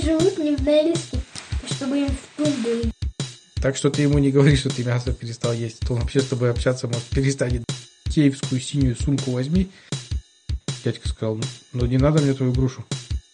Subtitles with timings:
[0.00, 1.18] живут не в Норильске,
[1.70, 2.90] чтобы им в тундру.
[3.62, 5.80] Так что ты ему не говори, что ты мясо перестал есть.
[5.80, 7.64] То он вообще с тобой общаться может перестанет.
[8.08, 9.70] Киевскую синюю сумку возьми.
[10.84, 11.38] Дядька сказал,
[11.72, 12.84] ну не надо мне твою грушу.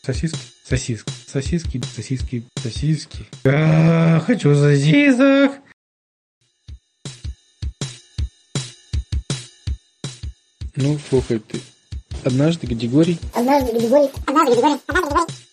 [0.05, 0.39] Сосиски?
[0.69, 1.11] Сосиски.
[1.27, 3.27] Сосиски, сосиски, сосиски.
[3.45, 5.53] А, хочу сосисок.
[10.77, 11.61] Ну, слухай, ты
[12.25, 13.19] однажды категорий.
[13.33, 15.46] Однажды Григорий, однажды Григорий, однажды Григорий.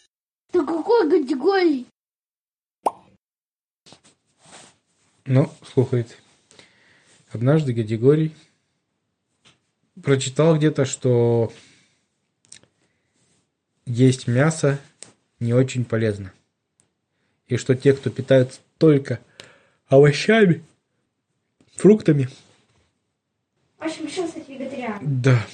[0.54, 1.85] Да какой категории?
[5.25, 6.16] Ну, слухайте.
[7.31, 8.35] Однажды Гадигорий
[10.02, 11.52] прочитал где-то, что
[13.85, 14.80] есть мясо
[15.39, 16.31] не очень полезно.
[17.47, 19.20] И что те, кто питаются только
[19.88, 20.63] овощами,
[21.75, 22.30] фруктами,
[23.80, 25.22] В общем, решил стать вегетарианом.
[25.22, 25.45] да,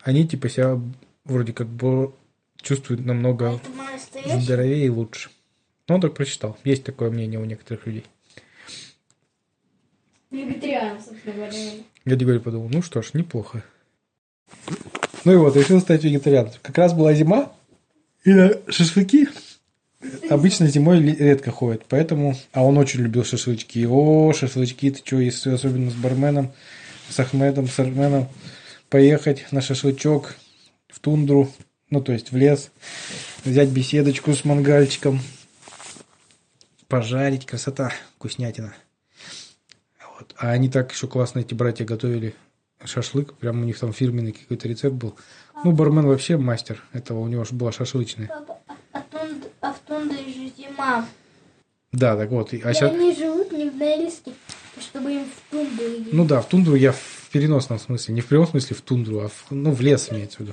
[0.00, 0.80] они типа себя
[1.24, 2.14] вроде как бы
[2.60, 3.70] чувствуют намного Это
[4.14, 4.44] настоящий.
[4.44, 5.30] здоровее и лучше.
[5.88, 6.56] Ну, он так прочитал.
[6.64, 8.04] Есть такое мнение у некоторых людей.
[10.30, 11.52] Вегетариан, собственно говоря.
[12.04, 13.62] Я Григорий подумал, ну что ж, неплохо.
[15.24, 16.60] Ну и вот, решил стать вегетарианцем.
[16.62, 17.52] Как раз была зима,
[18.24, 19.28] и на шашлыки
[20.28, 22.36] обычно зимой редко ходят, поэтому...
[22.52, 23.86] А он очень любил шашлычки.
[23.88, 26.52] О, шашлычки, ты что, если особенно с барменом,
[27.08, 28.28] с Ахмедом, с Арменом,
[28.90, 30.34] поехать на шашлычок
[30.88, 31.50] в тундру,
[31.90, 32.70] ну, то есть в лес,
[33.44, 35.20] взять беседочку с мангальчиком,
[36.88, 38.74] пожарить, красота, вкуснятина.
[40.18, 40.34] Вот.
[40.38, 42.34] А они так еще классно, эти братья, готовили
[42.84, 43.34] шашлык.
[43.34, 45.16] Прям у них там фирменный какой-то рецепт был.
[45.64, 47.20] Ну, бармен вообще мастер этого.
[47.20, 48.28] У него же была шашлычная.
[48.28, 51.06] Папа, а, а, тунд- а в тундре же зима.
[51.92, 52.52] Да, так вот.
[52.52, 54.32] и- А И щас- они живут не в Норильске,
[54.80, 56.08] чтобы им в тундру идти.
[56.12, 58.14] Ну да, в тундру я в переносном смысле.
[58.14, 60.52] Не в прямом смысле в тундру, а в, ну, в лес имеется в виду.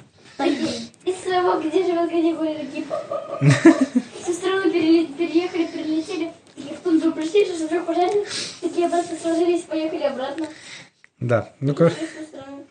[1.41, 2.85] Своего, где живет Гадигорий, такие...
[4.33, 8.25] Страны переле- переехали, перелетели, такие в тундру пришли, шашлычок пожарили,
[8.61, 10.47] такие обратно сложились, поехали обратно.
[11.19, 11.95] Да, ну короче.
[12.27, 12.65] Страну.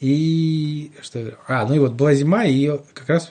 [0.00, 1.38] И что?
[1.46, 3.30] А, ну и вот была зима, и как раз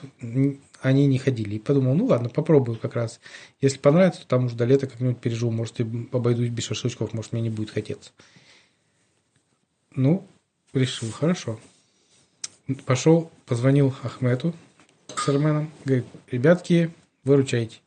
[0.80, 1.56] они не ходили.
[1.56, 3.20] И подумал, ну ладно, попробую как раз.
[3.60, 5.50] Если понравится, то там уже до лета как-нибудь переживу.
[5.50, 8.12] Может, и обойдусь без шашлычков, может, мне не будет хотеться.
[9.94, 10.26] Ну,
[10.72, 11.58] решил, хорошо.
[12.74, 14.54] Пошел, позвонил Ахмету
[15.16, 15.70] с Арменом.
[15.84, 16.90] Говорит, ребятки,
[17.24, 17.78] выручайте.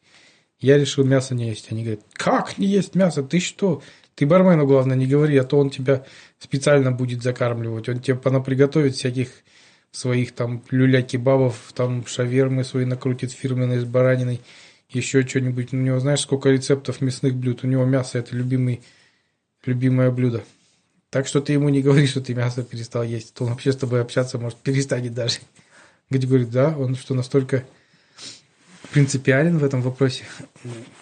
[0.59, 1.71] Я решил мясо не есть.
[1.71, 3.23] Они говорят, как не есть мясо?
[3.23, 3.81] Ты что?
[4.15, 6.05] Ты бармену, главное, не говори, а то он тебя
[6.39, 7.89] специально будет закармливать.
[7.89, 9.29] Он тебе понаприготовит всяких
[9.91, 14.41] своих там люля-кебабов, там шавермы свои накрутит фирменные с бараниной,
[14.89, 15.73] еще что-нибудь.
[15.73, 17.63] У него знаешь, сколько рецептов мясных блюд.
[17.63, 18.81] У него мясо– это любимый,
[19.65, 20.43] любимое блюдо.
[21.13, 23.35] Так что ты ему не говори, что ты мясо перестал есть.
[23.35, 25.41] То он вообще с тобой общаться может перестанет даже.
[26.09, 27.63] Говорит, говорит, да, он что, настолько
[28.91, 30.23] принципиален в этом вопросе?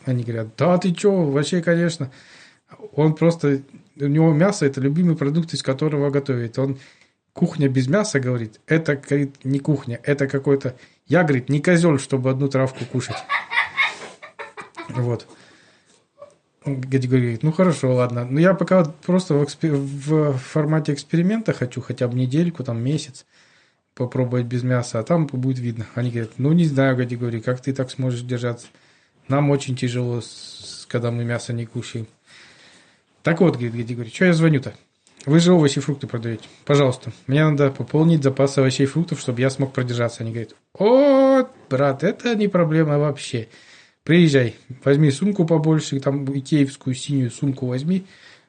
[0.03, 2.11] Они говорят, да ты что, вообще, конечно.
[2.91, 3.61] Он просто,
[3.95, 6.59] у него мясо– это любимый продукт, из которого готовит.
[6.59, 6.78] Он
[7.31, 10.75] кухня без мяса, говорит, это, говорит, не кухня, это какой-то...
[11.07, 13.16] Я, говорит, не козел, чтобы одну травку кушать.
[14.89, 15.25] Вот.
[16.63, 18.23] Гади говорит, ну хорошо, ладно.
[18.23, 23.25] Но я пока просто в, экспе- в формате эксперимента хочу хотя бы недельку, там месяц
[23.95, 25.88] попробовать без мяса, а там будет видно.
[25.95, 28.67] Они говорят, ну не знаю, Гади говорит, как ты так сможешь держаться?
[29.27, 30.22] Нам очень тяжело,
[30.88, 32.07] когда мы мясо не кушаем.
[33.23, 34.75] Так вот, говорит Гади говорит, что я звоню-то?
[35.25, 36.45] Вы же овощи и фрукты продаете.
[36.66, 40.23] Пожалуйста, мне надо пополнить запас овощей и фруктов, чтобы я смог продержаться.
[40.23, 43.47] Они говорят, о, брат, это не проблема вообще.
[44.03, 48.06] Приезжай, возьми сумку побольше, там икеевскую синюю сумку возьми.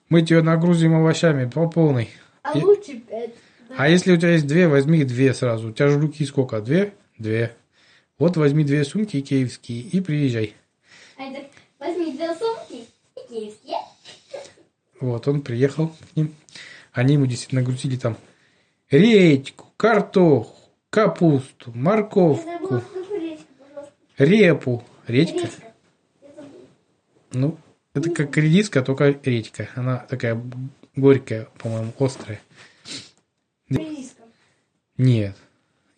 [0.09, 2.09] Мы тебя нагрузим овощами по полной.
[2.43, 3.35] А И- лучше пять.
[3.69, 3.75] да.
[3.79, 5.69] А если у тебя есть две, возьми две сразу.
[5.69, 6.61] У тебя же руки сколько?
[6.63, 6.95] Две?
[7.19, 7.55] Две.
[8.19, 10.55] Вот возьми две сумки икеевские и приезжай.
[11.17, 11.45] Они так,
[11.79, 12.87] возьми две сумки
[13.17, 13.77] и киевские.
[15.01, 16.35] Вот, он приехал к ним.
[16.93, 18.17] Они ему действительно нагрузили там
[18.91, 20.55] редьку, картоху,
[20.91, 22.83] капусту, морковку,
[24.19, 24.85] репу.
[25.07, 25.49] Редька?
[26.21, 26.49] Забыла.
[27.33, 27.59] Ну,
[27.95, 29.69] это как редиска, только редька.
[29.75, 30.41] Она такая
[30.97, 32.41] горькая, по-моему, острая.
[33.69, 34.23] Редиска.
[34.99, 35.37] Нет.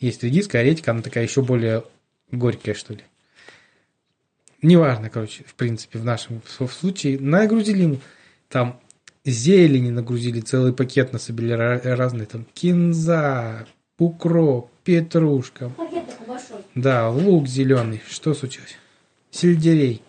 [0.01, 1.85] Есть редиска, а редька, она такая еще более
[2.31, 3.01] горькая, что ли.
[4.63, 7.19] Неважно, короче, в принципе, в нашем с- случае.
[7.21, 7.99] Нагрузили ему
[8.49, 8.81] там
[9.25, 13.67] зелени нагрузили, целый пакет насобили ра- разные, там кинза,
[13.99, 16.59] укроп, петрушка, Пакет такой большой.
[16.75, 18.01] да, лук зеленый.
[18.09, 18.77] Что случилось?
[19.35, 20.01] Сельдерей.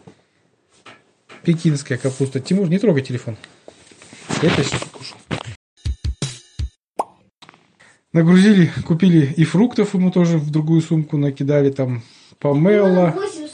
[1.44, 2.39] Пекинская капуста.
[2.39, 3.38] Тимур, не трогай телефон.
[4.44, 5.18] Я это сейчас кушал.
[8.13, 12.04] Нагрузили, купили и фруктов ему тоже в другую сумку накидали, там
[12.39, 13.13] помело.
[13.16, 13.45] 8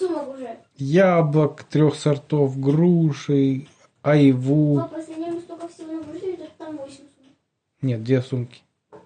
[0.75, 3.67] яблок трех сортов, груши,
[4.01, 4.77] айву.
[4.77, 7.07] Папа, если они столько всего нагрузили, то там 8 сумок.
[7.81, 8.61] Нет, две сумки.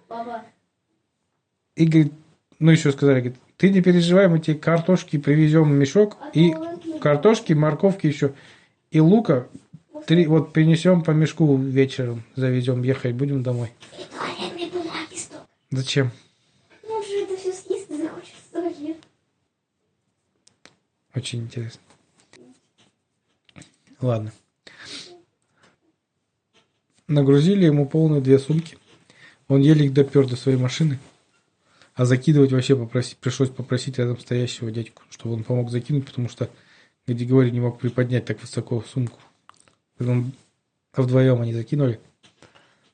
[0.08, 0.44] Папа,
[1.76, 2.14] И говорит,
[2.60, 6.54] ну еще сказали, говорит, ты не переживай, мы тебе картошки привезем мешок, а и
[7.00, 8.34] картошки, морковки еще,
[8.92, 9.48] и лука,
[10.08, 13.72] три, вот принесем по мешку вечером, завезем, ехать будем домой.
[15.16, 15.42] стоп.
[15.72, 16.12] Зачем?
[16.88, 17.02] Ну.
[21.16, 21.80] Очень интересно.
[24.02, 24.34] Ладно.
[27.08, 28.78] Нагрузили ему полные две сумки.
[29.48, 31.00] Он еле их допер до своей машины.
[31.96, 36.50] А закидывать вообще попросить, пришлось попросить рядом стоящего дядьку, чтобы он помог закинуть, потому что
[37.08, 39.18] Гадигорий не мог приподнять так высоко сумку.
[40.00, 40.34] Он,
[40.92, 42.02] а вдвоем они закинули.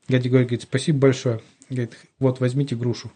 [0.07, 1.41] Гадигорий говорит, спасибо большое.
[1.67, 3.11] Говорит, вот, возьмите грушу.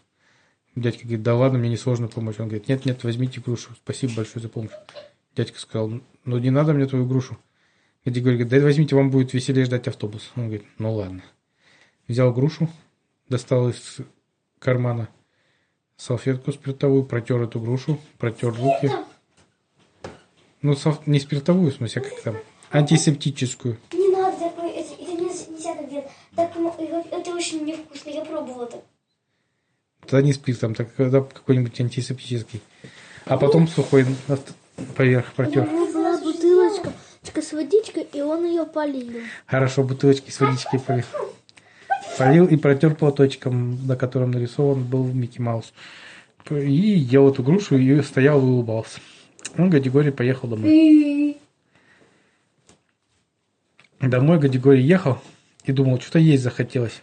[0.74, 2.40] Дядька говорит, да ладно, мне несложно помочь.
[2.40, 3.70] Он говорит, нет, нет, возьмите грушу.
[3.76, 4.72] Спасибо большое за помощь.
[5.36, 7.38] Дядька сказал, ну не надо мне твою грушу.
[8.04, 10.32] Гадигорий говорит, да возьмите, вам будет веселее ждать автобус.
[10.34, 11.22] Он говорит, ну ладно.
[12.08, 12.68] Взял грушу,
[13.28, 13.98] достал из
[14.58, 15.08] кармана
[15.96, 18.90] салфетку спиртовую, протер эту грушу, протер руки.
[20.62, 22.36] Ну, сал- не спиртовую, в смысле, а как там,
[22.70, 23.78] антисептическую.
[23.92, 26.06] Не надо это, это нельзя, так делать.
[26.34, 26.66] Так, м-
[27.10, 28.82] это очень невкусно, я пробовала это.
[30.00, 32.60] Тогда не спирт, там так, тогда какой-нибудь антисептический.
[33.24, 34.06] А потом сухой
[34.94, 35.68] поверх протер.
[35.68, 36.92] У него была бутылочка
[37.42, 39.22] с водичкой, и он ее полил.
[39.46, 41.04] Хорошо, бутылочки с водичкой полил.
[42.18, 45.72] Полил и протер платочком, на котором нарисован был Микки Маус.
[46.50, 49.00] И ел эту грушу, и стоял и улыбался.
[49.58, 51.38] Он, Гадигорий, поехал домой.
[54.00, 55.18] Домой Гадигорий ехал
[55.64, 57.02] и думал, что-то есть захотелось.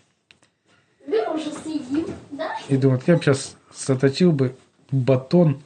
[1.05, 2.55] Мы уже съедим, да?
[2.69, 4.55] И думает, я бы сейчас заточил бы
[4.91, 5.61] батон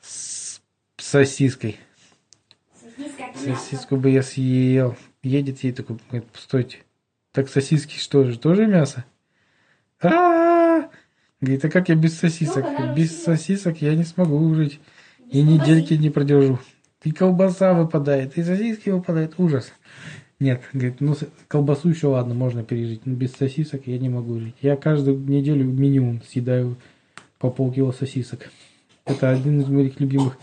[0.00, 0.60] с
[0.96, 1.78] сосиской.
[2.74, 3.24] Сосиска.
[3.38, 4.96] Сосиску бы я съел.
[5.22, 6.78] Едет ей такой, говорит, стойте.
[7.36, 9.04] Так сосиски что же, тоже мясо?
[10.00, 10.88] а
[11.42, 12.64] Говорит, а как я без сосисок?
[12.96, 14.80] Без сосисок я не смогу жить.
[15.30, 16.58] И недельки не продержу.
[17.04, 19.34] И колбаса выпадает, и сосиски выпадают.
[19.36, 19.70] Ужас.
[20.40, 21.14] Нет, говорит, ну
[21.46, 23.04] колбасу еще ладно, можно пережить.
[23.04, 24.56] Но без сосисок я не могу жить.
[24.62, 26.78] Я каждую неделю минимум съедаю
[27.38, 28.50] по полкило сосисок.
[29.04, 30.38] Это один из моих любимых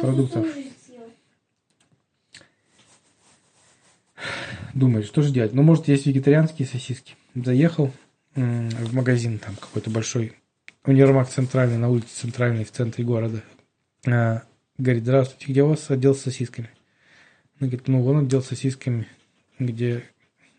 [0.00, 0.46] продуктов.
[4.74, 5.52] Думает, что же делать?
[5.52, 7.14] Ну, может, есть вегетарианские сосиски.
[7.34, 7.92] Заехал
[8.34, 10.34] в магазин, там какой-то большой
[10.84, 13.42] универмаг центральный, на улице центральной, в центре города.
[14.06, 14.42] А,
[14.78, 16.70] говорит, здравствуйте, где у вас отдел с сосисками?
[17.60, 19.06] Она говорит, ну, вон отдел с сосисками,
[19.58, 20.04] где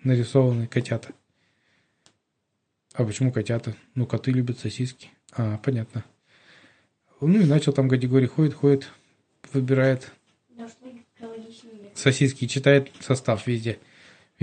[0.04, 1.10] нарисованы котята.
[2.94, 3.75] А почему котята?
[3.95, 5.10] Ну, коты любят сосиски.
[5.31, 6.06] А, понятно.
[7.19, 8.92] Ну, и начал там категории ходит, ходит,
[9.51, 10.12] выбирает
[11.95, 13.80] сосиски, читает состав везде.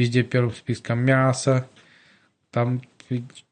[0.01, 1.69] Везде первым списком мясо,
[2.51, 2.81] там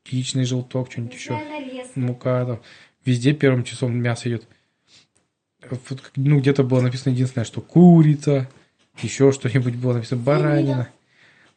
[0.06, 2.00] яичный желток, что-нибудь еще, нарезка.
[2.00, 2.60] мука, там.
[3.04, 4.48] Везде первым числом мясо идет.
[6.16, 8.48] Ну, где-то было написано единственное, что курица,
[9.02, 10.88] еще что-нибудь было написано, баранина.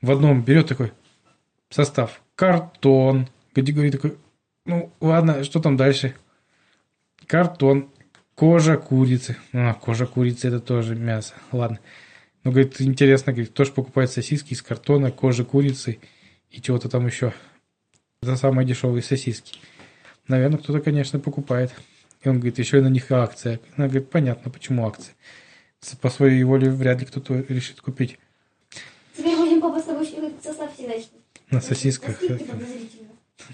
[0.01, 0.91] В одном берет такой
[1.69, 4.17] состав, картон, категории такой,
[4.65, 6.15] ну, ладно, что там дальше?
[7.27, 7.89] Картон,
[8.35, 9.37] кожа курицы.
[9.53, 11.35] А, кожа курицы это тоже мясо.
[11.53, 11.79] Ладно.
[12.43, 15.99] Ну, говорит, интересно, говорит, кто же покупает сосиски из картона, кожи курицы
[16.49, 17.33] и чего-то там еще.
[18.23, 19.59] Это самые дешевые сосиски.
[20.27, 21.71] Наверное, кто-то, конечно, покупает.
[22.23, 23.59] И он говорит, еще и на них акция.
[23.75, 25.15] Она говорит, понятно, почему акция.
[26.01, 28.19] По своей воле вряд ли кто-то решит купить
[29.17, 30.07] Теперь будем папа с тобой
[30.43, 30.93] состав всегда
[31.51, 32.19] на сосисках.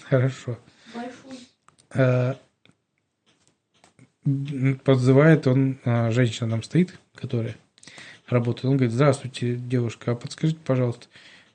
[0.04, 0.60] Хорошо.
[0.94, 2.38] Большой.
[4.26, 7.56] М, подзывает он, а, женщина там стоит, которая
[8.28, 8.66] работает.
[8.66, 11.08] Он говорит, здравствуйте, девушка, а подскажите, пожалуйста,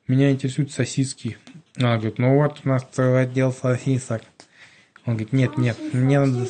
[0.09, 1.39] меня интересуют сосиски.
[1.77, 4.23] Она говорит, ну вот у нас целый отдел сосисок.
[5.05, 6.49] Он говорит, нет, нет, мне надо,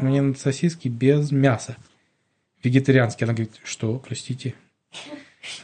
[0.00, 1.76] мне надо сосиски без мяса.
[2.62, 3.26] Вегетарианские.
[3.26, 4.54] Она говорит, что, простите?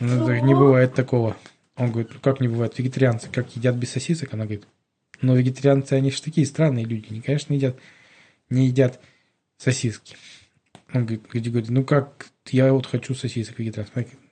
[0.00, 1.36] Ну, так не бывает такого.
[1.76, 2.78] Он говорит, ну как не бывает?
[2.78, 4.34] Вегетарианцы как едят без сосисок?
[4.34, 4.66] Она говорит,
[5.22, 7.06] но вегетарианцы, они же такие странные люди.
[7.10, 7.76] Они, конечно, едят,
[8.50, 9.00] не едят
[9.56, 10.16] сосиски.
[10.92, 13.78] Он говорит, говорит, ну как, я вот хочу сосисок говорит,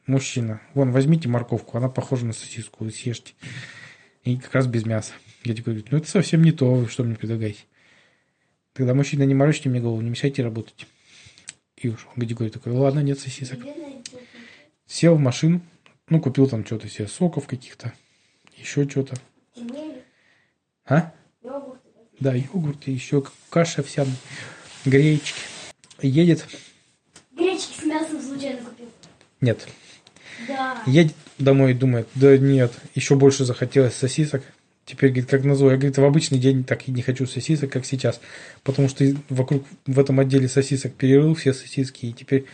[0.07, 3.35] Мужчина, вон, возьмите морковку, она похожа на сосиску, съешьте.
[4.25, 5.13] И как раз без мяса.
[5.45, 7.61] Гади говорит, ну это совсем не то, что мне предлагаете.
[8.73, 10.87] Тогда мужчина, не морочьте мне голову, не мешайте работать.
[11.77, 12.11] И ушел.
[12.17, 13.59] Гади говорит такой, ладно, нет сосисок.
[14.87, 15.61] Сел в машину,
[16.09, 17.93] ну, купил там что-то себе, соков каких-то,
[18.57, 19.17] еще что-то.
[20.87, 21.13] А?
[21.43, 21.89] Йогурты.
[22.19, 24.15] Да, йогурт, и еще каша овсяная,
[24.87, 25.39] гречки.
[26.01, 26.47] Едет,
[27.33, 28.41] Гречки с мясом звучит.
[28.41, 28.87] случайно купил.
[29.41, 29.67] Нет.
[30.47, 30.83] Да.
[30.87, 34.43] Едет домой и думает, да нет, еще больше захотелось сосисок.
[34.85, 37.85] Теперь, говорит, как назло, я, говорит, в обычный день так и не хочу сосисок, как
[37.85, 38.21] сейчас.
[38.63, 42.47] Потому что вокруг в этом отделе сосисок перерыл все сосиски, и теперь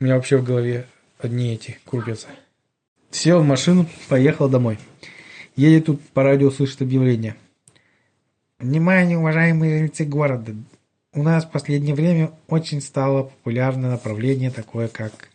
[0.00, 0.86] у меня вообще в голове
[1.20, 2.26] одни эти крутятся.
[3.10, 4.78] Сел в машину, поехал домой.
[5.54, 7.36] Едет тут по радио, слышит объявление.
[8.58, 10.52] Внимание, уважаемые жильцы города!
[11.12, 15.28] У нас в последнее время очень стало популярное направление такое, как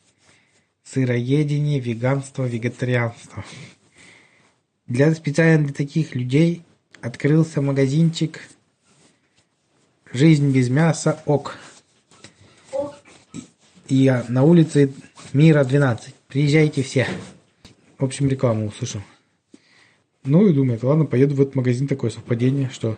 [0.84, 3.44] сыроедение, веганство, вегетарианство.
[4.88, 6.64] Для специально для таких людей
[7.02, 8.42] открылся магазинчик
[10.12, 11.58] «Жизнь без мяса ок».
[13.88, 14.94] И на улице
[15.34, 16.14] Мира 12.
[16.28, 17.08] Приезжайте все.
[17.98, 19.02] В общем, рекламу услышал.
[20.26, 22.98] Ну и думает, ладно, поеду в этот магазин, такое совпадение, что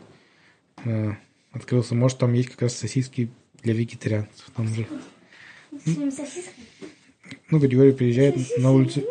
[0.83, 1.13] э,
[1.51, 1.95] открылся.
[1.95, 3.31] Может, там есть как раз сосиски
[3.63, 4.49] для вегетарианцев.
[4.55, 4.87] Там же.
[5.71, 6.65] С сосисками.
[7.49, 9.03] Ну, категория приезжает на улицу,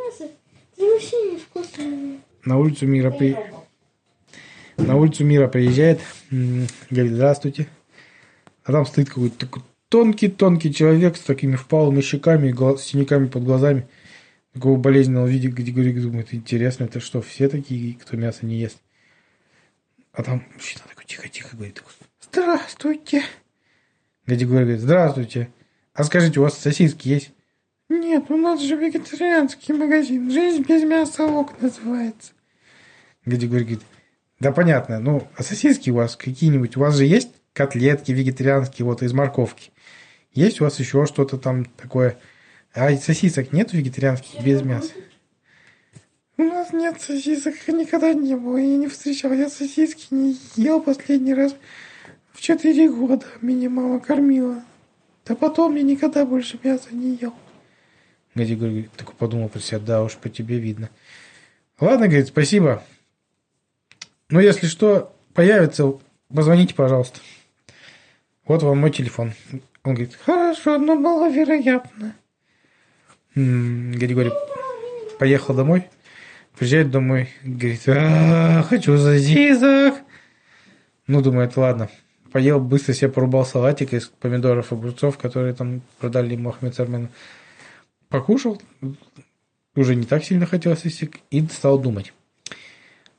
[2.45, 3.37] на улицу Мира при...
[4.76, 6.00] на улицу Мира приезжает,
[6.31, 7.69] говорит, здравствуйте.
[8.64, 13.45] А там стоит какой-то такой тонкий-тонкий человек с такими впалыми щеками и гла- синяками под
[13.45, 13.87] глазами.
[14.53, 18.79] Такого болезненного вида, где говорит, думает, интересно, это что, все такие, кто мясо не ест?
[20.12, 21.83] А там мужчина такой тихо-тихо говорит,
[22.21, 23.23] здравствуйте.
[24.26, 25.50] Гади говорит, здравствуйте.
[25.93, 27.33] А скажите, у вас сосиски есть?
[27.88, 30.31] Нет, у нас же вегетарианский магазин.
[30.31, 32.33] Жизнь без мяса ок называется.
[33.26, 33.81] Гади говорит,
[34.41, 36.76] да понятно, ну, а сосиски у вас какие-нибудь?
[36.76, 39.71] У вас же есть котлетки вегетарианские, вот из морковки?
[40.33, 42.17] Есть у вас еще что-то там такое?
[42.75, 44.91] А сосисок нет вегетарианских без мяса?
[46.37, 49.33] У нас нет сосисок, никогда не было, я не встречал.
[49.33, 51.55] Я сосиски не ел последний раз
[52.33, 53.26] в 4 года.
[53.41, 54.64] Меня мама кормила.
[55.25, 57.35] Да потом я никогда больше мяса не ел.
[58.35, 60.91] Гади говорит, такой подумал про себя, да уж по тебе видно.
[61.81, 62.83] Ладно, говорит, спасибо.
[64.29, 65.95] Ну, если что, появится,
[66.33, 67.21] позвоните, пожалуйста.
[68.47, 69.33] Вот вам мой телефон.
[69.85, 72.14] Он говорит, хорошо, но маловероятно.
[73.35, 74.33] Григорий
[75.19, 75.88] поехал домой,
[76.57, 79.95] приезжает домой, говорит, «А, хочу сосисок.
[81.07, 81.88] Ну, думает, ладно.
[82.33, 87.09] Поел, быстро себе порубал салатик из помидоров, огурцов, которые там продали ему Ахмед Сармену.
[88.14, 88.62] Покушал,
[89.75, 92.12] уже не так сильно хотел сосисок, и стал думать.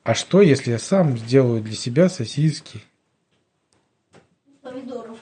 [0.04, 2.82] А что, если я сам сделаю для себя сосиски
[4.62, 5.20] Помидоров.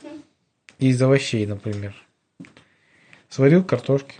[0.78, 1.96] из овощей, например?
[3.30, 4.18] Сварил картошки,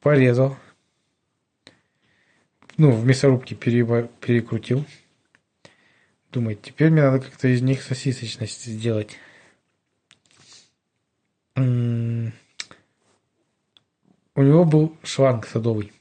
[0.00, 0.56] порезал,
[2.76, 4.84] ну, в мясорубке перекрутил.
[6.30, 9.18] Думает, теперь мне надо как-то из них сосисочность сделать.
[11.56, 12.32] М,
[14.36, 15.92] У него был шланг садовый,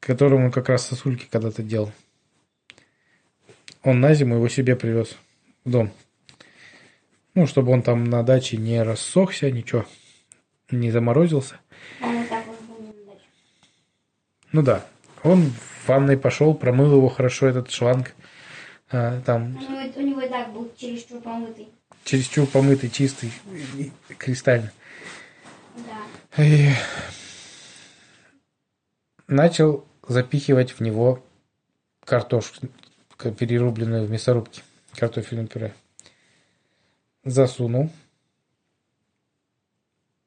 [0.00, 1.92] которым он как раз сосульки когда-то делал.
[3.82, 5.16] Он на зиму его себе привез
[5.64, 5.90] в дом.
[7.34, 9.84] Ну, чтобы он там на даче не рассохся, ничего,
[10.70, 11.60] не заморозился.
[12.00, 12.12] А.
[14.52, 14.86] Ну да,
[15.22, 18.14] он в ванной пошел, промыл его хорошо, этот шланг.
[18.90, 21.68] А, там У него, у него и так был чересчур помытый.
[22.04, 23.32] чересчур помытый, чистый,
[24.18, 24.72] кристально.
[25.76, 26.42] Да.
[26.42, 26.70] И
[29.26, 31.24] начал запихивать в него
[32.04, 32.68] картошку,
[33.38, 34.62] перерубленную в мясорубке,
[34.94, 35.74] картофельное пюре.
[37.24, 37.90] Засунул.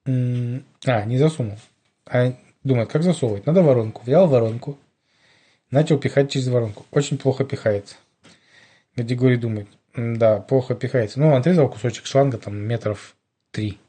[0.06, 1.58] А, не засунул.
[2.06, 2.34] А
[2.64, 3.46] думает, как засовывать?
[3.46, 4.04] Надо воронку.
[4.04, 4.78] Взял воронку.
[5.72, 6.86] Начал пихать через воронку.
[6.92, 7.96] Очень плохо пихается.
[8.96, 11.20] Григорий думает, «М, да, плохо пихается.
[11.20, 13.16] Ну, отрезал кусочек шланга, там, метров
[13.52, 13.80] три.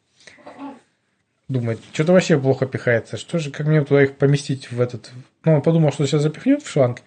[1.49, 3.17] Думает, что-то вообще плохо пихается.
[3.17, 5.13] Что же, как мне туда их поместить в этот...
[5.45, 7.03] Ну, он подумал, что сейчас запихнет в шланг,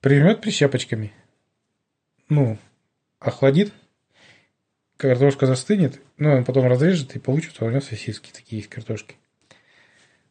[0.00, 1.12] прижмет прищепочками.
[2.28, 2.58] Ну,
[3.18, 3.72] охладит.
[4.96, 6.00] Картошка застынет.
[6.16, 9.16] Ну, он потом разрежет и получится у него сосиски такие из картошки.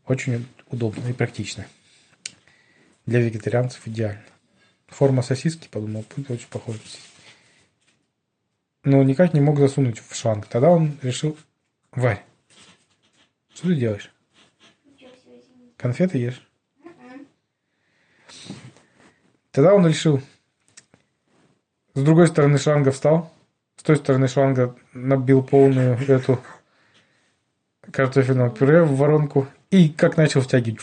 [0.06, 1.68] Очень удобно и практично.
[3.06, 4.24] Для вегетарианцев идеально.
[4.88, 6.80] Форма сосиски, подумал, будет очень похожа.
[8.86, 10.48] Но никак не мог засунуть в шланг.
[10.48, 11.38] Тогда он решил...
[11.92, 12.24] Варь,
[13.54, 14.12] что ты делаешь?
[15.78, 16.42] Конфеты ешь?
[19.52, 20.22] Тогда он решил.
[21.94, 23.34] С другой стороны шланга встал.
[23.76, 26.40] С той стороны шланга набил полную эту
[27.92, 29.48] картофельного пюре в воронку.
[29.72, 30.82] И как начал втягивать.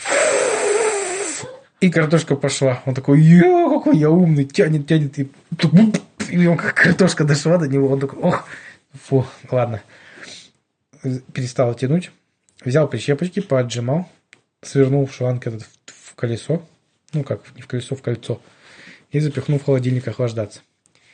[1.81, 2.83] И картошка пошла.
[2.87, 5.19] Он такой, я какой я умный, тянет, тянет.
[5.19, 5.31] И,
[6.29, 7.89] и он как картошка дошла до него.
[7.89, 8.49] Он такой, ох,
[8.93, 9.81] фу, ладно.
[11.33, 12.11] Перестал тянуть.
[12.65, 14.09] Взял прищепочки, поотжимал,
[14.63, 16.67] свернул шланг этот в, в колесо,
[17.13, 18.41] ну как, не в колесо, в кольцо,
[19.11, 20.61] и запихнул в холодильник охлаждаться.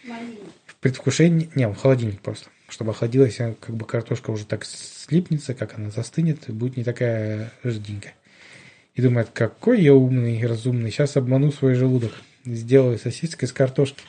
[0.05, 0.41] Маленький.
[0.67, 5.55] В предвкушении, не, в холодильник просто, чтобы охладилась, а как бы картошка уже так слипнется,
[5.55, 8.15] как она застынет, и будет не такая жиденькая.
[8.95, 12.13] И думает, какой я умный и разумный, сейчас обману свой желудок,
[12.45, 14.03] сделаю сосиски с картошки,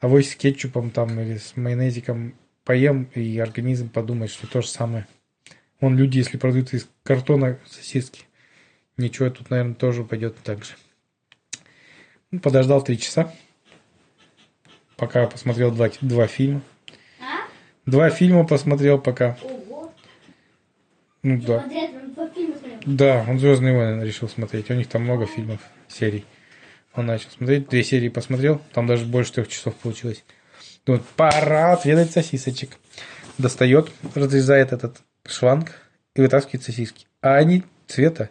[0.00, 2.34] авось с кетчупом там или с майонезиком
[2.64, 5.06] поем, и организм подумает, что то же самое.
[5.80, 8.22] Вон люди, если продают из картона сосиски,
[8.96, 10.74] ничего, тут, наверное, тоже пойдет так же.
[12.30, 13.32] Ну, подождал три часа,
[14.96, 16.62] пока посмотрел два, два фильма.
[17.20, 17.48] А?
[17.84, 19.38] Два фильма посмотрел пока.
[19.42, 19.92] Ого.
[21.22, 21.58] Ну Что да.
[21.60, 22.06] подряд он?
[22.86, 24.70] Да, он Звездные войны решил смотреть.
[24.70, 26.24] У них там много фильмов, серий.
[26.94, 30.24] Он начал смотреть, две серии посмотрел, там даже больше трех часов получилось.
[30.86, 32.78] Думает, пора отведать сосисочек.
[33.38, 35.72] Достает, разрезает этот шланг
[36.14, 37.06] и вытаскивает сосиски.
[37.20, 38.30] А они цвета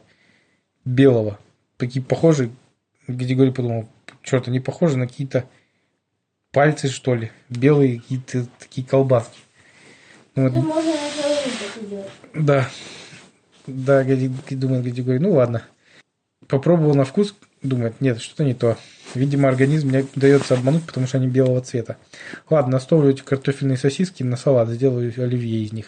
[0.83, 1.39] белого.
[1.77, 2.51] Такие похожие.
[3.07, 3.87] Григорий подумал,
[4.23, 5.45] черт, они похожи на какие-то
[6.51, 7.31] пальцы, что ли.
[7.49, 9.39] Белые какие-то такие колбаски.
[10.35, 11.05] Ну, Это вот, можно на
[12.33, 12.69] да.
[13.67, 15.63] Да, думает Григорий, ну ладно.
[16.47, 18.77] Попробовал на вкус, думает, нет, что-то не то.
[19.15, 21.97] Видимо, организм мне дается обмануть, потому что они белого цвета.
[22.49, 25.87] Ладно, оставлю эти картофельные сосиски на салат, сделаю оливье из них.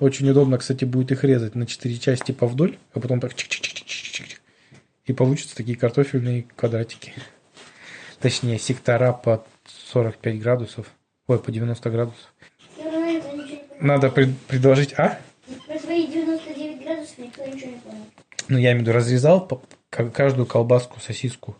[0.00, 4.38] Очень удобно, кстати, будет их резать на 4 части повдоль, а потом так чик-чик-чик-чик-чик.
[5.04, 7.12] И получатся такие картофельные квадратики.
[8.18, 9.44] Точнее, сектора по
[9.92, 10.86] 45 градусов.
[11.26, 12.34] Ой, по 90 градусов.
[13.80, 14.94] Надо пред- предложить...
[14.94, 15.20] А?
[15.66, 18.06] Про свои 99 градусов никто ничего не понял.
[18.48, 21.56] Ну, я имею в виду, разрезал по- ка- каждую колбаску, сосиску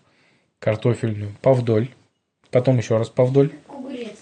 [0.59, 1.88] картофельную повдоль.
[2.50, 3.11] Потом еще раз.
[3.11, 3.20] Как
[3.68, 4.16] огурец.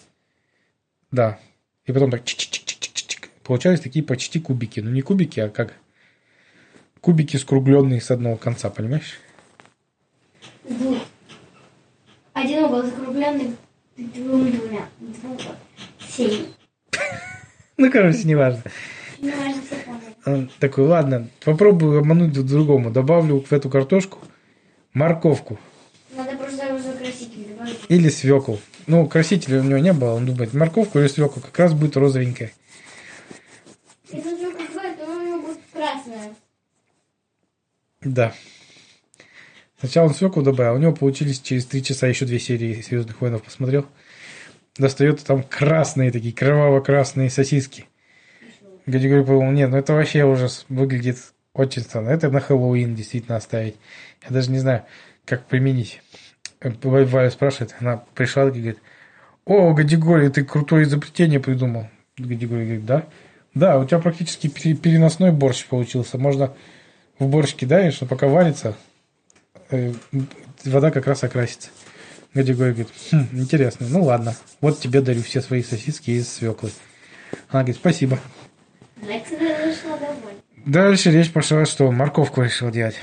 [1.11, 1.39] Да.
[1.87, 2.58] И потом так чик-чик-чик-чик-чик.
[3.49, 4.81] Получались такие почти кубики.
[4.81, 5.73] Ну, не кубики, а как
[7.01, 9.19] кубики скругленные с одного конца, понимаешь?
[10.69, 10.99] Двух.
[12.35, 13.57] Один угол закругленный
[13.97, 14.53] двумя
[15.01, 15.57] двумя.
[16.07, 16.45] Семь.
[17.79, 18.65] Ну, короче, неважно.
[19.19, 20.01] Не важно, все понял.
[20.27, 22.91] Он такой, ладно, попробую обмануть друг другому.
[22.91, 24.19] Добавлю в эту картошку
[24.93, 25.59] морковку
[26.15, 27.79] Надо просто уже краситель добавить.
[27.89, 28.59] или свеклу.
[28.87, 30.11] Ну, красителя у него не было.
[30.15, 32.53] Он думает, морковку или свеклу как раз будет розовенькая.
[34.11, 36.35] Если он только бывает, то у него будет красное.
[38.03, 38.33] Да.
[39.79, 43.45] Сначала он свеклу добавил, у него получились через три часа еще две серии Звездных войнов
[43.45, 43.87] посмотрел.
[44.77, 47.87] Достает там красные такие, кроваво-красные сосиски.
[48.87, 51.19] Григорий подумал, нет, ну это вообще ужас, выглядит
[51.53, 52.11] очень странно.
[52.11, 53.77] Это на Хэллоуин действительно оставить.
[54.23, 54.85] Я даже не знаю,
[55.25, 56.01] как применить.
[56.61, 58.79] Э, Валя спрашивает, она пришла и говорит,
[59.45, 61.89] о, Гадигорий, ты крутое изобретение придумал.
[62.17, 63.07] Гадигорий говорит, да?
[63.55, 66.19] Да, у тебя практически пере- переносной борщ получился.
[66.19, 66.55] Можно
[67.19, 68.77] в борщ кидаешь, а пока варится,
[69.71, 69.93] э,
[70.65, 71.71] вода как раз окрасится.
[72.35, 76.71] Гадигорий говорит, «Хм, интересно, ну ладно, вот тебе дарю все свои сосиски из свеклы.
[77.49, 78.19] Она говорит, спасибо.
[80.67, 82.97] Дальше речь пошла, что морковку решил делать.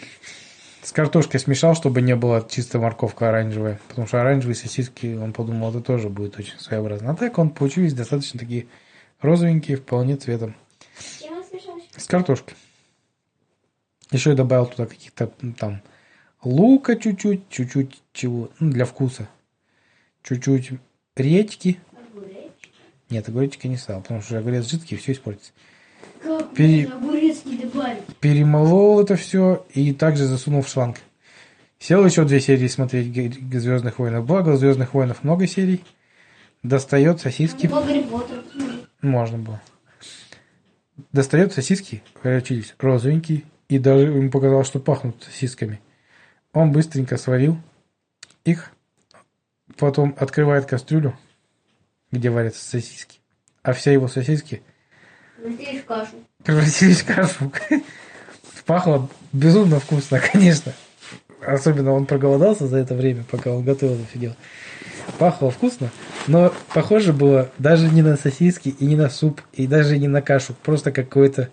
[0.83, 3.79] С картошкой смешал, чтобы не было чисто морковка оранжевая.
[3.87, 7.11] Потому что оранжевые сосиски, он подумал, это тоже будет очень своеобразно.
[7.11, 8.67] А так он получились достаточно такие
[9.19, 10.55] розовенькие, вполне цветом.
[11.97, 12.55] С картошкой.
[14.15, 15.81] Еще я добавил туда каких-то там
[16.41, 19.27] лука чуть-чуть, чуть-чуть чего, ну, для вкуса.
[20.23, 20.71] Чуть-чуть
[21.17, 21.81] редьки.
[21.91, 22.53] Огурец.
[23.09, 25.51] Нет, огуречки не стал, потому что огурец жидкий, все испортится.
[26.23, 28.05] Как Пере- можно огурец не добавить?
[28.21, 31.01] Перемолол это все и также засунул в шланг.
[31.77, 33.13] Сел еще две серии смотреть
[33.51, 34.25] Звездных войнов.
[34.25, 35.83] Благо, Звездных войнов много серий.
[36.63, 37.69] Достает сосиски.
[39.01, 39.61] Можно было.
[41.11, 45.81] Достает сосиски, горячились, розовенькие, и даже ему показалось, что пахнут сосисками.
[46.53, 47.57] Он быстренько сварил
[48.43, 48.71] их,
[49.77, 51.17] потом открывает кастрюлю,
[52.11, 53.19] где варятся сосиски,
[53.63, 54.61] а все его сосиски
[55.43, 56.11] Разделишь кашу.
[56.43, 57.51] превратились в кашу.
[58.65, 60.73] Пахло безумно вкусно, конечно.
[61.45, 64.35] Особенно он проголодался за это время, пока он готовил дело.
[65.19, 65.91] Пахло вкусно,
[66.25, 70.23] но похоже было даже не на сосиски и не на суп, и даже не на
[70.23, 70.55] кашу.
[70.63, 71.49] Просто какое-то,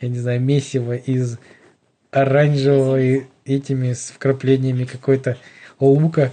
[0.00, 1.38] я не знаю, месиво из
[2.10, 5.36] оранжевого и этими с вкраплениями какой-то
[5.78, 6.32] лука.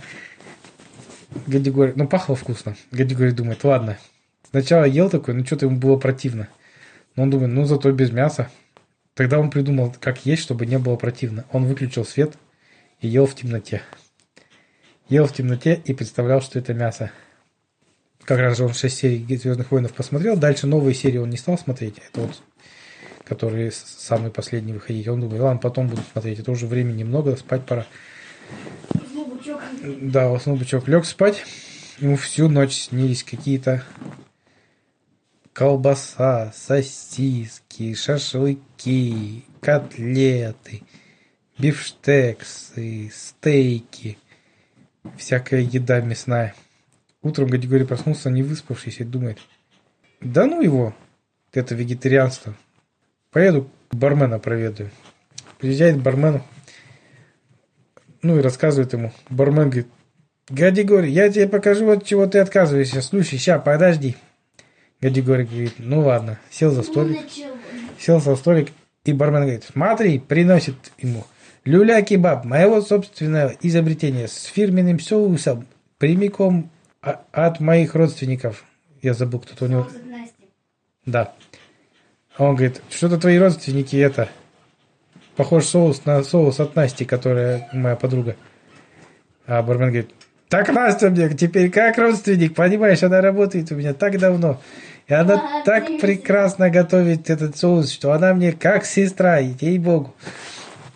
[1.46, 2.76] Гадигорий, ну пахло вкусно.
[2.92, 3.98] Гадигорий думает, ладно.
[4.50, 6.48] Сначала ел такой, ну что-то ему было противно.
[7.16, 8.50] Но он думает, ну зато без мяса.
[9.14, 11.46] Тогда он придумал, как есть, чтобы не было противно.
[11.52, 12.38] Он выключил свет
[13.02, 13.82] и ел в темноте.
[15.10, 17.12] Ел в темноте и представлял, что это мясо.
[18.24, 20.38] Как раз же он 6 серий Звездных войнов посмотрел.
[20.38, 21.96] Дальше новые серии он не стал смотреть.
[22.10, 22.42] Это вот
[23.28, 25.08] который с- самый последний выходить.
[25.08, 27.86] Он думает, ладно, потом буду смотреть, это уже времени много, спать пора.
[28.94, 29.62] Уснул бычок.
[30.02, 31.44] Да, уснул бычок, лег спать.
[32.00, 33.84] Ему всю ночь снились какие-то
[35.54, 40.84] колбаса, сосиски, шашлыки, котлеты,
[41.58, 44.18] бифштексы, стейки,
[45.18, 46.54] всякая еда мясная.
[47.24, 49.40] Утром Гадигорий проснулся, не выспавшийся, и думает,
[50.22, 50.96] да ну его,
[51.52, 52.56] это вегетарианство.
[53.32, 54.90] Поеду бармена проведаю.
[55.60, 56.44] Приезжает к бармену,
[58.22, 59.12] ну и рассказывает ему.
[59.30, 59.88] Бармен говорит,
[60.50, 63.02] Гадигорий, я тебе покажу, от чего ты отказываешься.
[63.02, 64.16] Слушай, ща, подожди.
[65.02, 66.40] Гадигорий говорит, ну ладно.
[66.50, 67.58] Сел за Ну, столик, начало.
[68.00, 68.70] сел за столик,
[69.04, 71.26] и бармен говорит, смотри, приносит ему
[71.66, 76.70] люля-кебаб, моего собственного изобретения, с фирменным соусом, прямиком
[77.02, 78.64] а- от моих родственников.
[79.02, 79.88] Я забыл, кто-то у него...
[81.06, 81.34] Да.
[82.38, 84.30] А Он говорит, что-то твои родственники это...
[85.36, 88.36] Похож соус на соус от Насти, которая моя подруга.
[89.46, 90.10] А бармен говорит,
[90.50, 94.60] так Настя мне теперь как родственник, понимаешь, она работает у меня так давно.
[95.08, 96.08] И она Ага, так отлично.
[96.08, 100.16] прекрасно готовит этот соус, что она мне как сестра, ей-богу.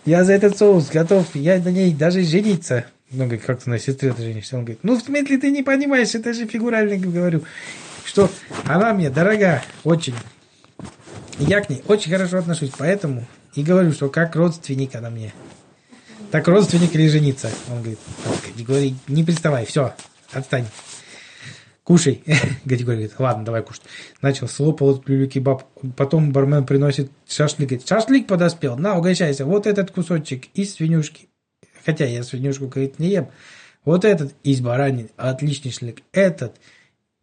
[0.06, 2.86] Я за этот соус готов, я на ней даже жениться.
[3.12, 4.58] Ну, говорит, как ты на сестре ты женишься?
[4.58, 7.44] Он говорит, ну, в смысле, ты не понимаешь, это же фигурально говорю.
[8.06, 8.30] Что
[8.66, 10.16] она мне дорога очень.
[11.48, 13.26] Я к ней очень хорошо отношусь, поэтому
[13.56, 15.34] и говорю, что как родственник она мне.
[16.30, 17.50] Так родственник или жениться?
[17.70, 19.94] Он говорит, так, Григорий, не приставай, все,
[20.32, 20.68] отстань.
[21.84, 22.24] Кушай.
[22.66, 23.82] Григорий говорит, ладно, давай кушать.
[24.22, 25.64] Начал, слопал этот люля-кебаб.
[25.98, 27.70] Потом бармен приносит шашлык.
[27.70, 29.46] Говорит, шашлык подоспел, на, угощайся.
[29.46, 31.28] Вот этот кусочек из свинюшки.
[31.84, 33.30] Хотя я свинюшку, говорит, не ем.
[33.84, 36.04] Вот этот из баранины, отличный шашлык.
[36.12, 36.56] Этот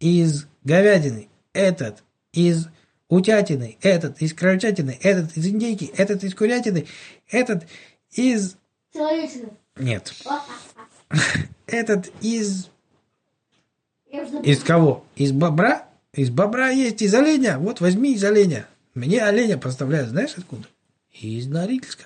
[0.01, 2.03] из говядины, этот
[2.33, 2.67] из
[3.09, 6.85] утятины, этот из крольчатины, этот из индейки, этот из курятины,
[7.29, 7.65] этот
[8.11, 8.55] из...
[8.93, 9.49] Человечина.
[9.77, 10.13] Нет.
[11.65, 12.69] Этот из...
[14.11, 15.05] Я уже Из кого?
[15.15, 15.85] Из бобра?
[16.13, 17.59] Из бобра есть, из оленя.
[17.59, 18.67] Вот возьми из оленя.
[18.93, 20.67] Мне оленя поставляют, знаешь откуда?
[21.11, 22.05] Из Норильска.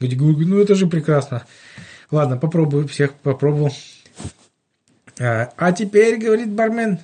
[0.00, 1.44] Ну это же прекрасно.
[2.10, 3.72] Ладно, попробую, всех попробовал.
[5.18, 7.00] А, а теперь, говорит бармен,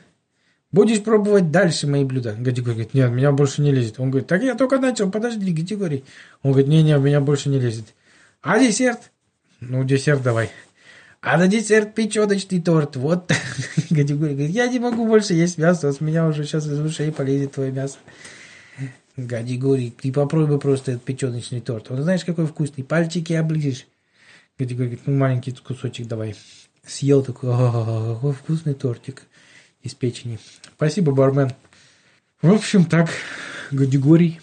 [0.74, 2.34] будешь пробовать дальше мои блюда.
[2.36, 4.00] Гадигорий говорит, нет, меня больше не лезет.
[4.00, 6.04] Он говорит, так я только начал, подожди, Гадигорий.
[6.42, 7.86] Он говорит, не-не, меня больше не лезет.
[8.42, 9.12] А десерт?
[9.60, 10.50] Ну, десерт давай.
[11.20, 12.96] А на десерт печеночный торт.
[12.96, 13.32] Вот.
[13.90, 17.52] Гадигорий говорит, я не могу больше есть мясо, с меня уже сейчас из ушей полезет
[17.52, 17.96] твое мясо.
[19.16, 21.88] Гадигорий, ты попробуй просто этот печеночный торт.
[21.92, 22.82] Он знаешь, какой вкусный.
[22.82, 23.86] Пальчики оближешь.
[24.58, 26.34] Гадигорий говорит, ну маленький кусочек давай.
[26.84, 29.22] Съел такой, «А, какой вкусный тортик
[29.84, 30.40] из печени.
[30.76, 31.52] Спасибо, бармен.
[32.42, 33.10] В общем, так,
[33.70, 34.40] Гадигорий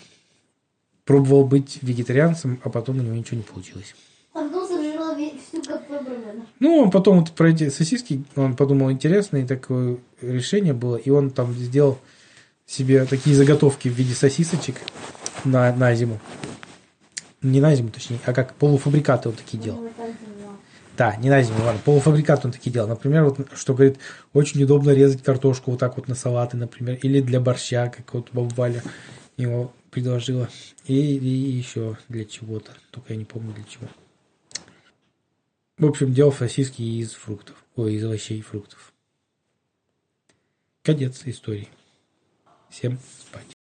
[1.04, 3.96] пробовал быть вегетарианцем, а потом у него ничего не получилось.
[4.34, 6.46] А потом сожрал всю кафе бармена.
[6.60, 11.32] Ну, он потом вот про эти сосиски, он подумал, интересное такое решение было, и он
[11.32, 12.00] там сделал
[12.66, 14.78] себе такие заготовки в виде сосисочек
[15.44, 16.20] на, на зиму.
[17.42, 19.90] Не на зиму, точнее, а как полуфабрикаты он такие делал.
[21.02, 22.88] Да, не на зиму, ладно, полуфабрикат он такие делал.
[22.88, 23.98] Например, вот, что говорит,
[24.34, 28.30] очень удобно резать картошку вот так вот на салаты, например, или для борща, как вот
[28.32, 28.84] баба Валя
[29.36, 30.48] его предложила,
[30.86, 33.88] и, и еще для чего-то, только я не помню для чего.
[35.80, 38.94] В общем, делал сосиски из фруктов, ой, из овощей и фруктов.
[40.84, 41.70] Конец истории.
[42.70, 43.61] Всем спать.